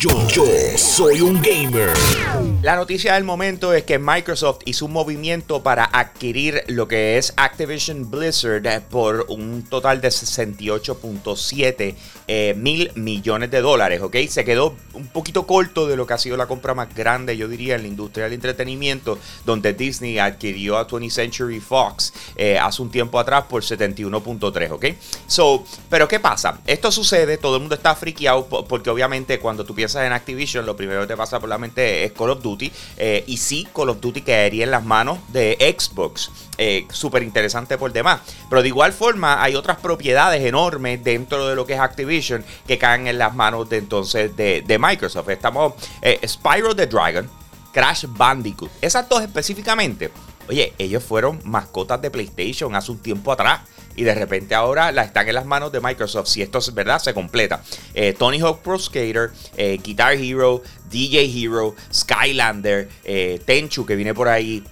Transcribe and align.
Yo, 0.00 0.12
soy 0.76 1.20
un 1.20 1.42
gamer. 1.42 1.90
La 2.62 2.76
noticia 2.76 3.14
del 3.14 3.24
momento 3.24 3.72
es 3.72 3.82
que 3.82 3.98
Microsoft 3.98 4.60
hizo 4.64 4.86
un 4.86 4.92
movimiento 4.92 5.64
para 5.64 5.84
adquirir 5.84 6.62
lo 6.68 6.86
que 6.86 7.18
es 7.18 7.32
Activision 7.36 8.08
Blizzard 8.08 8.82
por 8.90 9.26
un 9.28 9.64
total 9.68 10.00
de 10.00 10.08
68.7 10.10 11.96
eh, 12.28 12.54
mil 12.56 12.92
millones 12.94 13.50
de 13.50 13.60
dólares, 13.60 14.00
¿ok? 14.00 14.16
Se 14.28 14.44
quedó 14.44 14.76
un 14.94 15.08
poquito 15.08 15.46
corto 15.48 15.88
de 15.88 15.96
lo 15.96 16.06
que 16.06 16.14
ha 16.14 16.18
sido 16.18 16.36
la 16.36 16.46
compra 16.46 16.74
más 16.74 16.94
grande, 16.94 17.36
yo 17.36 17.48
diría, 17.48 17.74
en 17.74 17.82
la 17.82 17.88
industria 17.88 18.24
del 18.24 18.34
entretenimiento, 18.34 19.18
donde 19.44 19.72
Disney 19.72 20.18
adquirió 20.18 20.78
a 20.78 20.86
20th 20.86 21.10
Century 21.10 21.58
Fox 21.58 22.12
eh, 22.36 22.56
hace 22.56 22.82
un 22.82 22.90
tiempo 22.90 23.18
atrás 23.18 23.46
por 23.48 23.62
71.3, 23.62 24.70
¿ok? 24.70 24.86
So, 25.26 25.64
pero 25.88 26.06
¿qué 26.06 26.20
pasa? 26.20 26.60
Esto 26.66 26.92
sucede, 26.92 27.38
todo 27.38 27.56
el 27.56 27.62
mundo 27.62 27.74
está 27.74 27.96
friqueado 27.96 28.46
porque 28.46 28.90
obviamente 28.90 29.40
cuando 29.40 29.64
tú 29.64 29.74
piensas 29.74 29.87
en 29.94 30.12
Activision, 30.12 30.66
lo 30.66 30.76
primero 30.76 31.02
que 31.02 31.08
te 31.08 31.16
pasa 31.16 31.40
por 31.40 31.48
la 31.48 31.58
mente 31.58 32.04
es 32.04 32.12
Call 32.12 32.30
of 32.30 32.42
Duty. 32.42 32.72
Eh, 32.96 33.24
y 33.26 33.36
sí, 33.36 33.66
Call 33.74 33.90
of 33.90 34.00
Duty 34.00 34.22
caería 34.22 34.64
en 34.64 34.70
las 34.70 34.84
manos 34.84 35.18
de 35.28 35.56
Xbox. 35.78 36.30
Eh, 36.56 36.86
súper 36.90 37.22
interesante 37.22 37.78
por 37.78 37.92
demás. 37.92 38.20
Pero 38.48 38.62
de 38.62 38.68
igual 38.68 38.92
forma, 38.92 39.42
hay 39.42 39.54
otras 39.54 39.78
propiedades 39.78 40.42
enormes 40.44 41.02
dentro 41.02 41.48
de 41.48 41.56
lo 41.56 41.66
que 41.66 41.74
es 41.74 41.80
Activision 41.80 42.44
que 42.66 42.78
caen 42.78 43.06
en 43.06 43.18
las 43.18 43.34
manos 43.34 43.68
de 43.68 43.78
entonces 43.78 44.36
de, 44.36 44.78
Microsoft. 44.78 45.28
Estamos 45.28 45.74
eh, 46.02 46.20
Spyro 46.26 46.74
the 46.74 46.86
Dragon, 46.86 47.28
Crash 47.72 48.04
Bandicoot. 48.08 48.70
Esas 48.80 49.08
dos 49.08 49.22
específicamente. 49.22 50.10
Oye, 50.48 50.72
ellos 50.78 51.04
fueron 51.04 51.40
mascotas 51.44 52.00
de 52.00 52.10
PlayStation 52.10 52.74
hace 52.74 52.90
un 52.90 52.98
tiempo 52.98 53.32
atrás 53.32 53.60
y 53.98 54.04
de 54.04 54.14
repente 54.14 54.54
ahora 54.54 54.92
la 54.92 55.02
están 55.02 55.26
en 55.28 55.34
las 55.34 55.44
manos 55.44 55.72
de 55.72 55.80
Microsoft. 55.80 56.28
Si 56.28 56.40
esto 56.40 56.58
es 56.58 56.72
verdad, 56.72 57.00
se 57.00 57.12
completa. 57.12 57.62
Eh, 57.94 58.14
Tony 58.16 58.38
Hawk 58.38 58.60
Pro 58.60 58.78
Skater, 58.78 59.32
eh, 59.56 59.80
Guitar 59.82 60.12
Hero, 60.14 60.62
DJ 60.90 61.30
Hero, 61.44 61.74
Skylander, 61.92 62.88
eh, 63.04 63.40
Tenchu 63.44 63.84
que 63.84 63.96
viene 63.96 64.14
por 64.14 64.28
ahí, 64.28 64.62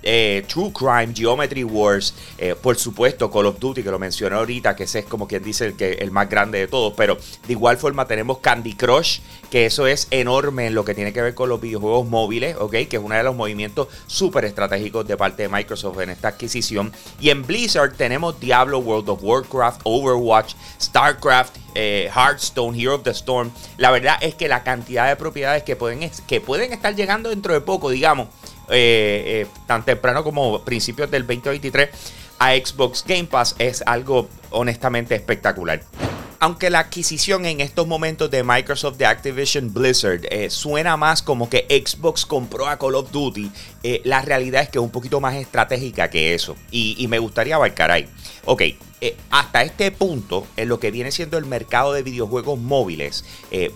True 0.49 0.73
Crime, 0.73 1.13
Geometry 1.15 1.65
Wars, 1.65 2.15
por 2.63 2.77
supuesto 2.77 3.31
Call 3.31 3.47
of 3.47 3.59
Duty 3.59 3.83
que 3.83 3.91
lo 3.91 3.99
mencioné 3.99 4.37
ahorita, 4.37 4.77
que 4.77 4.85
ese 4.85 5.01
es 5.01 5.05
como 5.07 5.27
quien 5.27 5.43
dice 5.43 5.67
el, 5.67 5.77
que, 5.77 5.93
el 5.93 6.11
más 6.11 6.29
grande 6.29 6.59
de 6.59 6.69
todos, 6.69 6.95
pero 6.97 7.17
de 7.17 7.53
igual 7.53 7.77
forma 7.77 8.07
tenemos 8.07 8.39
Candy 8.39 8.75
Crush, 8.75 9.21
que 9.51 9.67
eso 9.67 9.87
es 9.87 10.09
enorme 10.11 10.67
en 10.67 10.75
lo 10.75 10.85
que 10.85 10.95
tiene 10.95 11.13
que 11.13 11.23
ver 11.23 11.35
con 11.35 11.49
los 11.49 11.61
videojuegos 11.61 12.09
móviles, 12.09 12.57
¿ok? 12.59 12.73
Que 12.89 12.97
es 12.97 13.03
uno 13.03 13.15
de 13.15 13.23
los 13.23 13.35
movimientos 13.35 13.89
súper 14.07 14.45
estratégicos 14.45 15.07
de 15.07 15.17
parte 15.17 15.43
de 15.43 15.49
Microsoft 15.49 16.01
en 16.01 16.11
esta 16.11 16.29
adquisición. 16.29 16.93
Y 17.21 17.31
en 17.31 17.43
Blizzard 17.45 17.95
tenemos 17.97 18.39
Diablo 18.41 18.79
World 18.79 19.09
of 19.09 19.23
Warcraft, 19.23 19.81
Overwatch, 19.85 20.55
StarCraft, 20.81 21.57
eh, 21.77 22.11
Hearthstone, 22.15 22.79
Hero 22.79 22.95
of 22.95 23.03
the 23.03 23.11
Storm. 23.11 23.51
La 23.77 23.91
verdad 23.91 24.17
es 24.21 24.35
que 24.35 24.49
la 24.49 24.65
cantidad 24.65 25.07
de 25.09 25.17
propiedades 25.17 25.63
que 25.63 25.77
pueden, 25.77 26.11
que 26.27 26.41
pueden 26.41 26.73
estar 26.73 26.95
llegando 26.95 27.29
dentro 27.29 27.53
de 27.53 27.61
poco, 27.61 27.91
digamos, 27.91 28.29
eh, 28.69 29.45
eh, 29.45 29.47
tan 29.67 29.85
temprano 29.85 30.25
como 30.25 30.61
principios 30.63 31.11
del 31.11 31.27
2023 31.27 31.91
a 32.39 32.55
Xbox 32.55 33.05
Game 33.07 33.25
Pass 33.25 33.55
es 33.59 33.83
algo 33.87 34.29
honestamente 34.51 35.15
espectacular 35.15 35.83
aunque 36.41 36.71
la 36.71 36.81
adquisición 36.81 37.47
en 37.47 37.61
estos 37.61 37.87
momentos 37.87 38.31
de 38.31 38.43
Microsoft 38.43 38.97
de 38.97 39.07
Activision 39.07 39.73
Blizzard 39.73 40.21
eh, 40.31 40.51
suena 40.51 40.97
más 40.97 41.23
como 41.23 41.49
que 41.49 41.67
Xbox 41.69 42.27
compró 42.27 42.67
a 42.67 42.79
Call 42.79 42.95
of 42.95 43.11
Duty, 43.11 43.51
eh, 43.83 44.01
la 44.05 44.23
realidad 44.23 44.63
es 44.63 44.69
que 44.69 44.79
es 44.79 44.85
un 44.85 44.91
poquito 44.91 45.21
más 45.21 45.35
estratégica 45.35 46.11
que 46.11 46.35
eso. 46.35 46.57
Y, 46.71 47.07
me 47.09 47.19
gustaría 47.19 47.55
abarcar 47.55 47.91
ahí. 47.93 48.09
Ok, 48.45 48.63
eh, 49.01 49.17
hasta 49.31 49.63
este 49.63 49.93
punto, 49.93 50.47
en 50.57 50.69
lo 50.69 50.81
que 50.81 50.91
viene 50.91 51.13
siendo 51.13 51.39
el 51.39 51.47
mercado 51.47 51.93
de 51.93 52.03
videojuegos 52.03 52.59
móviles, 52.59 53.25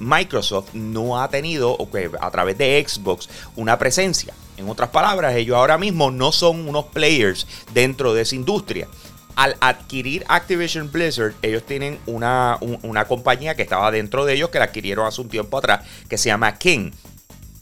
Microsoft 0.01 0.75
no 0.75 1.23
ha 1.23 1.29
tenido, 1.29 1.79
a 2.21 2.31
través 2.31 2.59
de 2.59 2.85
Xbox, 2.87 3.29
una 3.57 3.79
presencia. 3.79 4.35
En 4.57 4.69
otras 4.69 4.91
palabras, 4.91 5.37
ellos 5.37 5.57
ahora 5.57 5.79
mismo 5.79 6.11
no 6.11 6.33
son 6.33 6.69
unos 6.69 6.87
players 6.87 7.47
dentro 7.73 8.15
de 8.15 8.23
esa 8.23 8.35
industria 8.35 8.89
al 9.37 9.57
adquirir 9.61 10.25
Activision 10.29 10.91
Blizzard, 10.91 11.35
ellos 11.43 11.65
tienen 11.65 11.99
una, 12.07 12.59
una, 12.83 13.05
compañía 13.07 13.55
que 13.55 13.63
estaba 13.63 13.91
dentro 13.91 14.25
de 14.25 14.35
ellos, 14.35 14.51
que 14.51 14.59
la 14.59 14.67
adquirieron 14.67 15.07
hace 15.07 15.21
un 15.21 15.29
tiempo 15.29 15.59
atrás, 15.59 15.85
que 16.09 16.19
se 16.19 16.29
llama 16.29 16.57
King. 16.59 16.91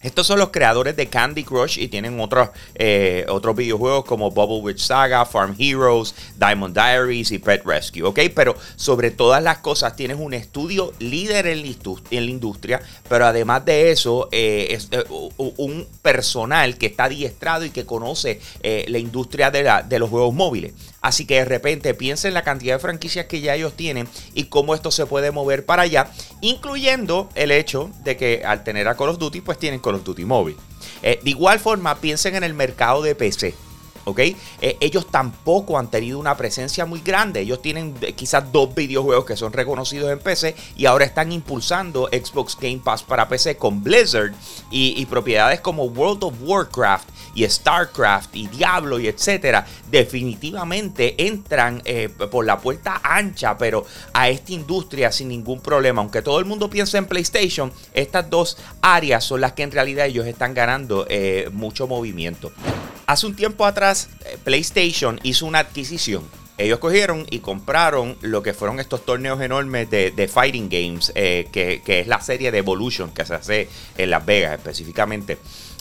Estos 0.01 0.29
son 0.29 0.39
los 0.39 0.51
creadores 0.51 0.95
de 0.95 1.09
Candy 1.09 1.43
Crush 1.43 1.79
y 1.81 1.89
tienen 1.89 2.21
otros, 2.21 2.51
eh, 2.77 3.27
otros 3.29 3.57
videojuegos 3.57 4.05
como 4.05 4.31
Bubble 4.31 4.61
Witch 4.61 4.79
Saga, 4.79 5.27
Farm 5.27 5.57
Heroes, 5.59 6.15
Diamond 6.39 6.73
Diaries 6.73 7.33
y 7.33 7.41
Pet 7.41 7.65
Rescue, 7.65 8.05
¿ok? 8.05 8.21
Pero 8.33 8.55
sobre 8.77 9.11
todas 9.11 9.43
las 9.43 9.59
cosas 9.59 9.97
tienes 9.97 10.19
un 10.21 10.35
estudio 10.35 10.93
líder 11.01 11.49
en 11.49 11.63
la, 11.63 12.31
industria, 12.31 12.81
pero 13.09 13.27
además 13.27 13.65
de 13.65 13.91
eso 13.91 14.29
eh, 14.31 14.69
es 14.71 14.89
eh, 14.93 15.03
un 15.09 15.85
personal 16.01 16.79
que 16.79 16.87
está 16.87 17.05
adiestrado 17.05 17.65
y 17.65 17.71
que 17.71 17.85
conoce 17.85 18.41
la 18.63 18.99
industria 18.99 19.51
de, 19.51 19.69
de 19.89 19.99
los 19.99 20.11
juegos 20.11 20.33
móviles. 20.33 20.75
Así 21.01 21.27
que 21.27 21.37
de 21.37 21.45
repente 21.45 21.95
piensa 21.95 22.29
en 22.29 22.35
la 22.35 22.43
cantidad 22.43 22.75
de 22.75 22.81
franquicias 22.81 23.27
que 23.27 23.41
ya 23.41 23.55
ellos 23.55 23.75
tienen 23.75 24.09
y 24.35 24.45
cómo 24.45 24.75
esto 24.75 24.91
se 24.91 25.07
puede 25.07 25.31
mover 25.31 25.65
para 25.65 25.83
allá, 25.83 26.11
incluyendo 26.41 27.29
el 27.35 27.53
hecho 27.53 27.91
de 28.03 28.17
que 28.17 28.43
al 28.45 28.65
tener 28.65 28.89
a 28.89 28.97
Call 28.97 29.11
of 29.11 29.19
Duty, 29.19 29.41
pues 29.41 29.59
tienen 29.59 29.81
Call 29.81 29.97
of 29.97 30.05
Duty 30.05 30.25
móvil. 30.25 30.57
Eh, 31.03 31.21
de 31.23 31.31
igual 31.31 31.61
forma, 31.61 32.01
piensen 32.01 32.35
en 32.35 32.45
el 32.45 32.55
mercado 32.55 33.03
de 33.03 33.15
PC. 33.15 33.55
¿Ok? 34.09 34.21
Eh, 34.21 34.77
ellos 34.81 35.07
tampoco 35.11 35.79
han 35.79 35.91
tenido 35.91 36.19
una 36.19 36.37
presencia 36.37 36.87
muy 36.87 37.01
grande. 37.01 37.41
Ellos 37.41 37.61
tienen 37.61 37.95
eh, 38.01 38.13
quizás 38.15 38.51
dos 38.51 38.75
videojuegos 38.75 39.25
que 39.25 39.37
son 39.37 39.53
reconocidos 39.53 40.11
en 40.11 40.19
PC 40.19 40.55
y 40.77 40.87
ahora 40.87 41.05
están 41.05 41.31
impulsando 41.31 42.09
Xbox 42.11 42.57
Game 42.59 42.81
Pass 42.83 43.03
para 43.03 43.29
PC 43.29 43.57
con 43.57 43.83
Blizzard 43.83 44.33
y, 44.71 45.07
propiedades 45.09 45.61
como 45.61 45.85
World 45.85 46.25
of 46.25 46.35
Warcraft 46.43 47.09
y 47.35 47.49
StarCraft 47.49 48.35
y 48.37 48.47
Diablo 48.49 48.99
y 48.99 49.09
etcétera. 49.09 49.67
Definitivamente 49.91 51.27
entran 51.27 51.81
eh, 51.85 52.09
por 52.09 52.45
la 52.45 52.59
puerta 52.59 53.01
ancha, 53.03 53.57
pero 53.57 53.87
a 54.13 54.29
esta 54.29 54.53
industria 54.53 55.13
sin 55.13 55.29
ningún 55.29 55.61
problema. 55.61 56.03
Aunque 56.03 56.23
todo 56.23 56.39
el 56.39 56.45
mundo 56.45 56.69
piensa 56.69 56.99
en 56.99 57.07
PlayStation, 57.07 57.73
estas 57.95 58.29
dos 58.29 58.59
áreas 58.83 59.25
son 59.25 59.41
las 59.41 59.53
que 59.53 59.63
en 59.63 59.71
realidad 59.71 60.07
ellos 60.07 60.27
están 60.27 60.53
ganando 60.55 61.07
mucho 61.53 61.87
movimiento. 61.87 62.53
Hace 63.09 63.27
un 63.27 63.35
tiempo 63.35 63.65
atrás, 63.65 64.11
eh, 64.27 64.37
PlayStation 64.45 65.19
hizo 65.23 65.47
una 65.47 65.61
adquisición. 65.61 66.25
Ellos 66.59 66.79
cogieron 66.79 67.27
y 67.31 67.39
compraron 67.39 68.19
lo 68.21 68.43
que 68.43 68.53
fueron 68.53 68.81
estos 68.81 69.07
torneos 69.07 69.41
enormes 69.41 69.89
de, 69.89 70.31
Fighting 70.31 70.69
Games, 70.69 71.11
eh, 71.15 71.49
que, 71.51 71.81
es 71.87 72.07
la 72.07 72.21
serie 72.21 72.53
de 72.53 72.59
Evolution 72.59 73.11
que 73.11 73.25
se 73.25 73.33
hace 73.33 73.69
en 73.97 74.11
Las 74.11 74.27
Vegas 74.27 74.59
específicamente. 74.59 75.39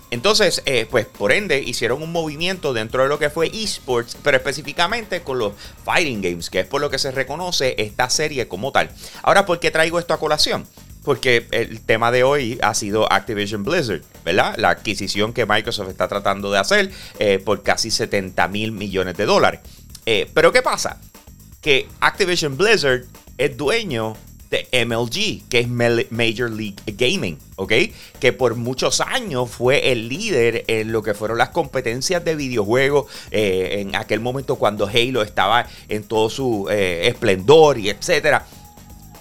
Entonces, 0.10 0.62
eh, 0.66 0.88
pues 0.90 1.06
por 1.06 1.34
ende, 1.34 1.60
hicieron 1.60 2.02
un 2.02 2.14
movimiento 2.14 2.72
dentro 2.72 3.04
de 3.04 3.10
lo 3.10 3.20
que 3.20 3.30
fue 3.30 3.48
esports, 3.48 4.16
pero 4.24 4.38
específicamente 4.38 5.22
con 5.22 5.38
los 5.38 5.52
Fighting 5.84 6.22
Games, 6.22 6.50
que 6.50 6.62
es 6.62 6.66
por 6.66 6.80
lo 6.80 6.90
que 6.90 6.98
se 6.98 7.12
reconoce 7.12 7.76
esta 7.78 8.10
serie 8.10 8.48
como 8.48 8.72
tal. 8.72 8.90
Ahora, 9.22 9.46
¿por 9.46 9.60
qué 9.60 9.70
traigo 9.70 10.00
esto 10.00 10.14
a 10.14 10.20
colación? 10.20 10.66
Porque 11.08 11.48
el 11.52 11.80
tema 11.80 12.12
de 12.12 12.26
hoy 12.26 12.60
ha 12.62 12.74
sido 12.74 13.10
Activision 13.10 13.64
Blizzard, 13.64 14.02
¿verdad? 14.26 14.56
La 14.58 14.72
adquisición 14.72 15.32
que 15.32 15.46
Microsoft 15.46 15.88
está 15.88 16.10
tratando 16.10 16.52
de 16.52 16.60
hacer 16.60 16.92
eh, 17.18 17.40
por 17.40 17.64
casi 17.64 17.92
70 17.92 18.46
mil 18.50 18.74
millones 18.74 19.16
de 19.16 19.26
dólares. 19.26 19.62
Eh, 20.06 20.30
pero 20.34 20.52
¿qué 20.52 20.62
pasa? 20.62 21.00
Que 21.62 21.88
Activision 22.02 22.58
Blizzard 22.58 23.06
es 23.38 23.56
dueño 23.56 24.18
de 24.50 24.68
MLG, 24.86 25.48
que 25.48 25.60
es 25.62 25.70
Major 25.70 26.52
League 26.52 26.76
Gaming, 26.86 27.38
¿ok? 27.56 27.72
Que 28.20 28.34
por 28.34 28.56
muchos 28.56 29.00
años 29.00 29.50
fue 29.50 29.94
el 29.94 30.10
líder 30.10 30.66
en 30.68 30.92
lo 30.92 31.04
que 31.04 31.14
fueron 31.14 31.38
las 31.38 31.50
competencias 31.50 32.26
de 32.26 32.36
videojuegos 32.36 33.10
eh, 33.32 33.78
en 33.80 33.96
aquel 33.96 34.20
momento 34.20 34.58
cuando 34.58 34.88
Halo 34.88 35.22
estaba 35.22 35.68
en 35.88 36.04
todo 36.04 36.30
su 36.30 36.68
esplendor 36.70 37.78
y 37.78 37.92
etcétera 37.92 38.46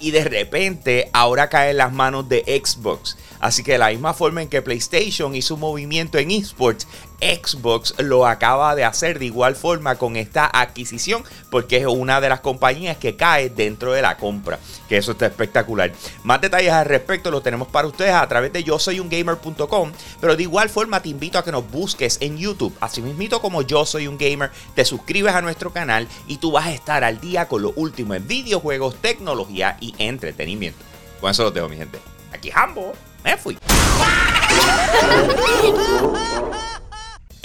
y 0.01 0.11
de 0.11 0.25
repente 0.25 1.11
ahora 1.13 1.49
cae 1.49 1.71
en 1.71 1.79
las 1.79 1.93
manos 1.93 2.29
de 2.29 2.43
Xbox. 2.65 3.17
Así 3.41 3.63
que 3.63 3.73
de 3.73 3.79
la 3.79 3.91
misma 3.91 4.15
forma 4.15 4.43
en 4.43 4.49
que 4.49 4.63
PlayStation 4.63 5.35
hizo 5.35 5.55
un 5.55 5.61
movimiento 5.61 6.19
en 6.19 6.31
esports, 6.31 6.87
Xbox 7.21 7.95
lo 7.99 8.27
acaba 8.27 8.75
de 8.75 8.85
hacer 8.85 9.19
de 9.19 9.27
igual 9.27 9.57
forma 9.57 9.97
con 9.97 10.17
esta 10.17 10.49
adquisición, 10.53 11.25
porque 11.51 11.79
es 11.79 11.87
una 11.87 12.21
de 12.21 12.29
las 12.29 12.41
compañías 12.41 12.97
que 12.97 13.17
cae 13.17 13.51
dentro 13.51 13.93
de 13.93 14.03
la 14.03 14.17
compra. 14.17 14.59
Que 14.89 14.97
eso 14.97 15.13
está 15.13 15.27
espectacular. 15.27 15.93
Más 16.25 16.41
detalles 16.41 16.73
al 16.73 16.87
respecto 16.87 17.31
lo 17.31 17.41
tenemos 17.41 17.69
para 17.69 17.89
ustedes 17.89 18.15
a 18.15 18.27
través 18.29 18.53
de 18.53 18.65
yo 18.65 18.79
soy 18.79 19.01
un 19.01 19.09
gamer.com. 19.09 19.93
Pero 20.21 20.37
de 20.37 20.43
igual 20.43 20.69
forma 20.69 21.03
te 21.03 21.09
invito 21.09 21.39
a 21.39 21.45
que 21.45 21.53
nos 21.53 21.69
busques 21.71 22.19
en 22.21 22.39
YouTube. 22.39 22.77
Así 22.81 23.03
mismito 23.03 23.41
como 23.41 23.63
yo 23.63 23.85
soy 23.87 24.07
un 24.07 24.19
gamer, 24.19 24.51
te 24.75 24.85
suscribes 24.85 25.35
a 25.35 25.43
nuestro 25.43 25.73
canal 25.73 26.09
y 26.27 26.39
tú 26.39 26.53
vas 26.53 26.67
a 26.67 26.73
estar 26.73 27.05
al 27.05 27.21
día 27.21 27.49
con 27.49 27.63
lo 27.63 27.73
último 27.77 28.15
en 28.15 28.27
videojuegos, 28.27 29.01
tecnología 29.01 29.77
y 29.81 29.95
entretenimiento. 29.99 30.85
Con 31.21 31.31
eso 31.31 31.45
lo 31.45 31.51
dejo, 31.51 31.69
mi 31.69 31.77
gente. 31.77 31.99
Aquí 32.33 32.51
Hambo, 32.55 32.93
me 33.25 33.37
fui. 33.37 33.59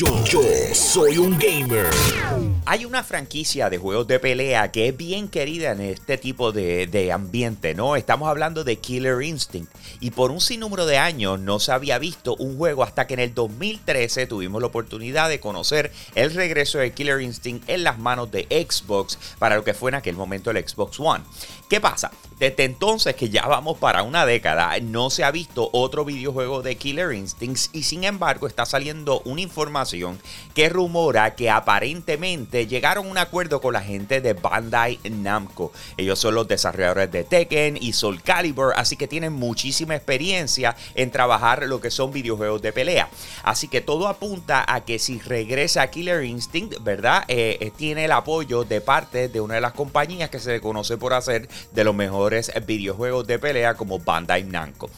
Yo, 0.00 0.42
soy 0.72 1.18
un 1.18 1.38
gamer. 1.38 1.90
Hay 2.64 2.86
una 2.86 3.04
franquicia 3.04 3.68
de 3.68 3.76
juegos 3.76 4.06
de 4.06 4.18
pelea 4.18 4.72
que 4.72 4.88
es 4.88 4.96
bien 4.96 5.28
querida 5.28 5.72
en 5.72 5.82
este 5.82 6.16
tipo 6.16 6.52
de, 6.52 6.86
de, 6.86 7.12
ambiente, 7.12 7.74
¿no? 7.74 7.96
Estamos 7.96 8.30
hablando 8.30 8.64
de 8.64 8.76
Killer 8.76 9.20
Instinct. 9.20 9.70
Y 10.00 10.12
por 10.12 10.30
un 10.30 10.40
sinnúmero 10.40 10.86
de 10.86 10.96
años 10.96 11.38
no 11.38 11.60
se 11.60 11.72
había 11.72 11.98
visto 11.98 12.34
un 12.36 12.56
juego 12.56 12.82
hasta 12.82 13.06
que 13.06 13.12
en 13.12 13.20
el 13.20 13.34
2013 13.34 14.26
tuvimos 14.26 14.62
la 14.62 14.68
oportunidad 14.68 15.28
de 15.28 15.38
conocer 15.38 15.92
el 16.14 16.32
regreso 16.32 16.78
de 16.78 16.94
Killer 16.94 17.20
Instinct 17.20 17.68
en 17.68 17.84
las 17.84 17.98
manos 17.98 18.30
de 18.30 18.44
Xbox 18.44 19.18
para 19.38 19.56
lo 19.56 19.64
que 19.64 19.74
fue 19.74 19.90
en 19.90 19.96
aquel 19.96 20.16
momento 20.16 20.50
el 20.50 20.66
Xbox 20.66 20.98
One. 20.98 21.24
¿Qué 21.68 21.78
pasa? 21.78 22.10
Desde 22.40 22.64
entonces, 22.64 23.14
que 23.16 23.28
ya 23.28 23.46
vamos 23.46 23.76
para 23.76 24.02
una 24.02 24.24
década, 24.24 24.72
no 24.80 25.10
se 25.10 25.24
ha 25.24 25.30
visto 25.30 25.68
otro 25.74 26.06
videojuego 26.06 26.62
de 26.62 26.74
Killer 26.74 27.12
Instincts 27.12 27.68
y 27.74 27.82
sin 27.82 28.02
embargo 28.02 28.46
está 28.46 28.64
saliendo 28.64 29.20
una 29.26 29.42
información 29.42 30.18
que 30.54 30.70
rumora 30.70 31.34
que 31.34 31.50
aparentemente 31.50 32.66
llegaron 32.66 33.08
a 33.08 33.10
un 33.10 33.18
acuerdo 33.18 33.60
con 33.60 33.74
la 33.74 33.82
gente 33.82 34.22
de 34.22 34.32
Bandai 34.32 34.98
Namco. 35.10 35.70
Ellos 35.98 36.18
son 36.18 36.34
los 36.34 36.48
desarrolladores 36.48 37.12
de 37.12 37.24
Tekken 37.24 37.76
y 37.78 37.92
Soul 37.92 38.22
Calibur, 38.22 38.72
así 38.74 38.96
que 38.96 39.06
tienen 39.06 39.34
muchísima 39.34 39.94
experiencia 39.94 40.74
en 40.94 41.10
trabajar 41.10 41.64
lo 41.64 41.82
que 41.82 41.90
son 41.90 42.10
videojuegos 42.10 42.62
de 42.62 42.72
pelea. 42.72 43.10
Así 43.42 43.68
que 43.68 43.82
todo 43.82 44.08
apunta 44.08 44.64
a 44.66 44.80
que 44.86 44.98
si 44.98 45.18
regresa 45.18 45.90
Killer 45.90 46.24
Instinct, 46.24 46.82
¿verdad? 46.82 47.22
Eh, 47.28 47.58
eh, 47.60 47.70
tiene 47.76 48.06
el 48.06 48.12
apoyo 48.12 48.64
de 48.64 48.80
parte 48.80 49.28
de 49.28 49.42
una 49.42 49.56
de 49.56 49.60
las 49.60 49.74
compañías 49.74 50.30
que 50.30 50.38
se 50.38 50.52
le 50.52 50.62
conoce 50.62 50.96
por 50.96 51.12
hacer 51.12 51.46
de 51.72 51.84
los 51.84 51.94
mejores 51.94 52.29
videojuegos 52.66 53.26
de 53.26 53.38
pelea 53.38 53.74
como 53.74 53.98
Bandai 53.98 54.44
Namco. 54.44 54.90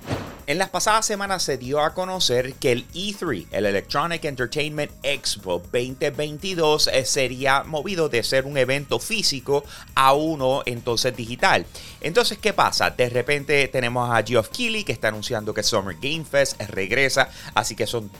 En 0.44 0.58
las 0.58 0.70
pasadas 0.70 1.06
semanas 1.06 1.44
se 1.44 1.56
dio 1.56 1.80
a 1.80 1.94
conocer 1.94 2.54
que 2.54 2.72
el 2.72 2.88
E3, 2.88 3.46
el 3.52 3.64
Electronic 3.64 4.24
Entertainment 4.24 4.90
Expo 5.04 5.62
2022, 5.72 6.88
eh, 6.88 7.04
sería 7.04 7.62
movido 7.62 8.08
de 8.08 8.24
ser 8.24 8.44
un 8.44 8.58
evento 8.58 8.98
físico 8.98 9.64
a 9.94 10.14
uno 10.14 10.62
entonces 10.66 11.16
digital. 11.16 11.64
Entonces, 12.00 12.38
¿qué 12.38 12.52
pasa? 12.52 12.90
De 12.90 13.08
repente 13.08 13.68
tenemos 13.68 14.10
a 14.10 14.20
Geoff 14.24 14.48
Keighley 14.48 14.82
que 14.82 14.92
está 14.92 15.08
anunciando 15.08 15.54
que 15.54 15.62
Summer 15.62 15.96
Game 16.00 16.24
Fest 16.24 16.60
regresa, 16.62 17.30
así 17.54 17.76
que 17.76 17.86
son 17.86 18.10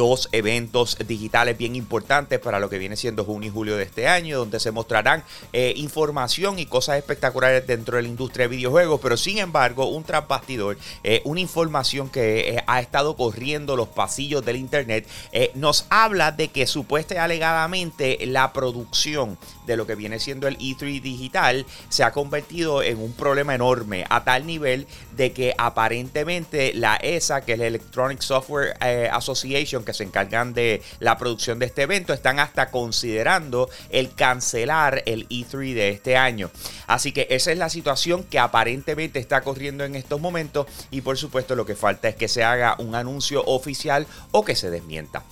dos 0.00 0.30
eventos 0.32 0.96
digitales 1.06 1.58
bien 1.58 1.76
importantes 1.76 2.38
para 2.38 2.58
lo 2.58 2.70
que 2.70 2.78
viene 2.78 2.96
siendo 2.96 3.22
junio 3.22 3.50
y 3.50 3.52
julio 3.52 3.76
de 3.76 3.82
este 3.82 4.08
año, 4.08 4.38
donde 4.38 4.58
se 4.58 4.70
mostrarán 4.70 5.22
eh, 5.52 5.74
información 5.76 6.58
y 6.58 6.64
cosas 6.64 6.96
espectaculares 6.96 7.66
dentro 7.66 7.96
de 7.98 8.04
la 8.04 8.08
industria 8.08 8.48
de 8.48 8.56
videojuegos, 8.56 8.98
pero 9.02 9.18
sin 9.18 9.36
embargo, 9.36 9.90
un 9.90 10.02
trasbastidor, 10.02 10.78
eh, 11.04 11.20
una 11.26 11.40
información 11.40 12.08
que 12.08 12.48
eh, 12.48 12.64
ha 12.66 12.80
estado 12.80 13.14
corriendo 13.14 13.76
los 13.76 13.88
pasillos 13.88 14.42
del 14.42 14.56
internet, 14.56 15.06
nos 15.54 15.84
habla 15.90 16.32
de 16.32 16.48
que 16.48 16.66
supuestamente 16.66 17.18
alegadamente 17.18 18.18
la 18.24 18.54
producción 18.54 19.36
de 19.70 19.76
lo 19.76 19.86
que 19.86 19.94
viene 19.94 20.18
siendo 20.18 20.48
el 20.48 20.58
E3 20.58 21.00
digital 21.00 21.64
se 21.88 22.04
ha 22.04 22.12
convertido 22.12 22.82
en 22.82 22.98
un 22.98 23.12
problema 23.12 23.54
enorme, 23.54 24.04
a 24.08 24.24
tal 24.24 24.46
nivel 24.46 24.86
de 25.16 25.32
que 25.32 25.54
aparentemente 25.56 26.72
la 26.74 26.96
ESA, 26.96 27.42
que 27.42 27.52
es 27.52 27.58
la 27.58 27.66
Electronic 27.66 28.20
Software 28.20 28.76
Association, 29.12 29.84
que 29.84 29.94
se 29.94 30.04
encargan 30.04 30.52
de 30.54 30.82
la 30.98 31.16
producción 31.18 31.58
de 31.58 31.66
este 31.66 31.82
evento 31.82 32.12
están 32.12 32.40
hasta 32.40 32.70
considerando 32.70 33.68
el 33.90 34.14
cancelar 34.14 35.02
el 35.06 35.28
E3 35.28 35.74
de 35.74 35.88
este 35.90 36.16
año. 36.16 36.50
Así 36.86 37.12
que 37.12 37.26
esa 37.30 37.52
es 37.52 37.58
la 37.58 37.68
situación 37.68 38.24
que 38.24 38.38
aparentemente 38.38 39.18
está 39.18 39.42
corriendo 39.42 39.84
en 39.84 39.94
estos 39.94 40.20
momentos 40.20 40.66
y 40.90 41.00
por 41.02 41.16
supuesto 41.16 41.54
lo 41.54 41.66
que 41.66 41.76
falta 41.76 42.08
es 42.08 42.16
que 42.16 42.28
se 42.28 42.42
haga 42.42 42.76
un 42.78 42.94
anuncio 42.94 43.44
oficial 43.46 44.06
o 44.32 44.44
que 44.44 44.56
se 44.56 44.70
desmienta. 44.70 45.22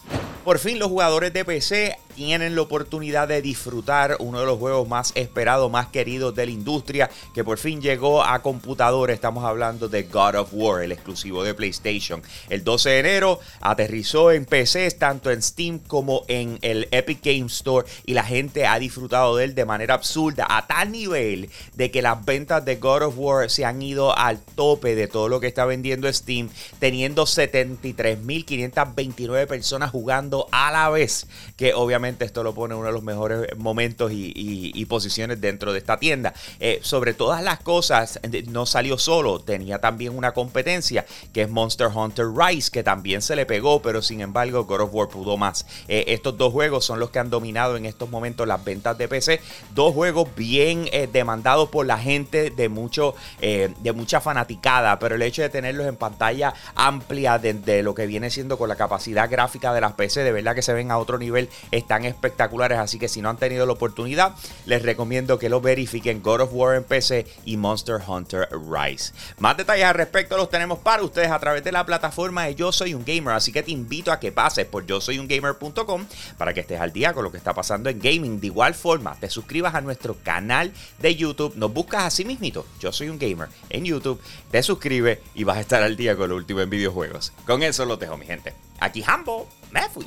Por 0.44 0.58
fin 0.58 0.78
los 0.78 0.88
jugadores 0.88 1.32
de 1.32 1.44
PC 1.44 1.98
tienen 2.18 2.56
la 2.56 2.62
oportunidad 2.62 3.28
de 3.28 3.40
disfrutar 3.40 4.16
uno 4.18 4.40
de 4.40 4.46
los 4.46 4.58
juegos 4.58 4.88
más 4.88 5.12
esperados, 5.14 5.70
más 5.70 5.86
queridos 5.86 6.34
de 6.34 6.46
la 6.46 6.50
industria, 6.50 7.08
que 7.32 7.44
por 7.44 7.58
fin 7.58 7.80
llegó 7.80 8.24
a 8.24 8.42
computador. 8.42 9.12
Estamos 9.12 9.44
hablando 9.44 9.88
de 9.88 10.02
God 10.02 10.34
of 10.34 10.48
War, 10.52 10.82
el 10.82 10.90
exclusivo 10.90 11.44
de 11.44 11.54
PlayStation. 11.54 12.20
El 12.48 12.64
12 12.64 12.90
de 12.90 12.98
enero 12.98 13.38
aterrizó 13.60 14.32
en 14.32 14.46
PC, 14.46 14.90
tanto 14.98 15.30
en 15.30 15.42
Steam 15.42 15.78
como 15.78 16.24
en 16.26 16.58
el 16.62 16.88
Epic 16.90 17.20
Game 17.22 17.46
Store, 17.46 17.86
y 18.04 18.14
la 18.14 18.24
gente 18.24 18.66
ha 18.66 18.80
disfrutado 18.80 19.36
de 19.36 19.44
él 19.44 19.54
de 19.54 19.64
manera 19.64 19.94
absurda, 19.94 20.44
a 20.50 20.66
tal 20.66 20.90
nivel 20.90 21.48
de 21.76 21.92
que 21.92 22.02
las 22.02 22.24
ventas 22.24 22.64
de 22.64 22.74
God 22.74 23.02
of 23.02 23.14
War 23.16 23.48
se 23.48 23.64
han 23.64 23.80
ido 23.80 24.18
al 24.18 24.40
tope 24.40 24.96
de 24.96 25.06
todo 25.06 25.28
lo 25.28 25.38
que 25.38 25.46
está 25.46 25.66
vendiendo 25.66 26.12
Steam, 26.12 26.48
teniendo 26.80 27.26
73.529 27.26 29.46
personas 29.46 29.92
jugando 29.92 30.48
a 30.50 30.72
la 30.72 30.90
vez, 30.90 31.28
que 31.56 31.74
obviamente 31.74 32.07
esto 32.18 32.42
lo 32.42 32.54
pone 32.54 32.74
uno 32.74 32.86
de 32.86 32.92
los 32.92 33.02
mejores 33.02 33.56
momentos 33.56 34.10
y, 34.12 34.84
posiciones 34.88 35.40
dentro 35.40 35.72
de 35.72 35.78
esta 35.78 35.98
tienda. 35.98 36.32
Eh, 36.60 36.80
sobre 36.82 37.12
todas 37.12 37.42
las 37.42 37.60
cosas, 37.60 38.20
no 38.46 38.64
salió 38.64 38.96
solo, 38.96 39.38
tenía 39.38 39.80
también 39.80 40.16
una 40.16 40.32
competencia 40.32 41.04
que 41.32 41.42
es 41.42 41.50
Monster 41.50 41.88
Hunter 41.94 42.26
Rise, 42.34 42.70
que 42.70 42.82
también 42.82 43.20
se 43.20 43.36
le 43.36 43.44
pegó, 43.44 43.82
pero 43.82 44.00
sin 44.00 44.22
embargo 44.22 44.64
God 44.64 44.80
of 44.80 44.94
War 44.94 45.08
pudo 45.08 45.36
más. 45.36 45.66
Eh, 45.88 46.04
estos 46.08 46.38
dos 46.38 46.52
juegos 46.52 46.86
son 46.86 47.00
los 47.00 47.10
que 47.10 47.18
han 47.18 47.28
dominado 47.28 47.76
en 47.76 47.84
estos 47.84 48.08
momentos 48.08 48.48
las 48.48 48.64
ventas 48.64 48.96
de 48.96 49.08
PC. 49.08 49.40
Dos 49.74 49.92
juegos 49.92 50.28
bien 50.36 50.88
eh, 50.90 51.08
demandados 51.12 51.68
por 51.68 51.84
la 51.84 51.98
gente 51.98 52.50
de, 52.50 52.68
mucho, 52.70 53.14
de 53.40 53.92
mucha 53.92 54.20
fanaticada, 54.20 54.98
pero 54.98 55.16
el 55.16 55.22
hecho 55.22 55.42
de 55.42 55.50
tenerlos 55.50 55.86
en 55.86 55.96
pantalla 55.96 56.54
amplia 56.74 57.38
de, 57.38 57.52
de, 57.52 57.82
lo 57.82 57.94
que 57.94 58.06
viene 58.06 58.30
siendo 58.30 58.56
con 58.56 58.68
la 58.68 58.76
capacidad 58.76 59.28
gráfica 59.30 59.74
de 59.74 59.82
las 59.82 59.92
PC, 59.92 60.22
de 60.24 60.32
verdad 60.32 60.54
que 60.54 60.62
se 60.62 60.72
ven 60.72 60.90
a 60.90 60.98
otro 60.98 61.18
nivel, 61.18 61.50
está 61.70 61.97
espectaculares, 62.04 62.78
así 62.78 62.98
que 62.98 63.08
si 63.08 63.20
no 63.20 63.28
han 63.28 63.36
tenido 63.36 63.66
la 63.66 63.72
oportunidad, 63.72 64.34
les 64.66 64.82
recomiendo 64.82 65.38
que 65.38 65.48
lo 65.48 65.60
verifiquen 65.60 66.22
God 66.22 66.42
of 66.42 66.50
War 66.52 66.76
en 66.76 66.84
PC 66.84 67.26
y 67.44 67.56
Monster 67.56 68.00
Hunter 68.06 68.48
Rise. 68.50 69.12
Más 69.38 69.56
detalles 69.56 69.84
al 69.84 69.94
respecto 69.94 70.36
los 70.36 70.50
tenemos 70.50 70.78
para 70.78 71.02
ustedes 71.02 71.30
a 71.30 71.38
través 71.38 71.64
de 71.64 71.72
la 71.72 71.84
plataforma 71.86 72.44
de 72.44 72.54
Yo 72.54 72.72
Soy 72.72 72.94
Un 72.94 73.04
Gamer, 73.04 73.34
así 73.34 73.52
que 73.52 73.62
te 73.62 73.70
invito 73.70 74.12
a 74.12 74.20
que 74.20 74.32
pases 74.32 74.66
por 74.66 74.86
yo 74.86 75.00
soy 75.00 75.18
un 75.18 75.28
gamer.com 75.28 76.06
para 76.36 76.54
que 76.54 76.60
estés 76.60 76.80
al 76.80 76.92
día 76.92 77.12
con 77.12 77.24
lo 77.24 77.30
que 77.30 77.36
está 77.36 77.54
pasando 77.54 77.90
en 77.90 77.98
gaming. 77.98 78.40
De 78.40 78.46
igual 78.46 78.74
forma, 78.74 79.16
te 79.16 79.28
suscribas 79.30 79.74
a 79.74 79.80
nuestro 79.80 80.16
canal 80.22 80.72
de 80.98 81.14
YouTube, 81.14 81.54
nos 81.56 81.72
buscas 81.72 82.04
así 82.04 82.24
mismito, 82.24 82.66
Yo 82.80 82.92
Soy 82.92 83.08
Un 83.08 83.18
Gamer 83.18 83.48
en 83.70 83.84
YouTube, 83.84 84.20
te 84.50 84.62
suscribes 84.62 85.18
y 85.34 85.44
vas 85.44 85.58
a 85.58 85.60
estar 85.60 85.82
al 85.82 85.96
día 85.96 86.16
con 86.16 86.30
lo 86.30 86.36
último 86.36 86.60
en 86.60 86.70
videojuegos. 86.70 87.32
Con 87.46 87.62
eso 87.62 87.84
lo 87.84 87.96
dejo, 87.96 88.16
mi 88.16 88.26
gente. 88.26 88.54
Aquí 88.80 89.02
Hambo, 89.06 89.48
me 89.72 89.88
fui. 89.88 90.06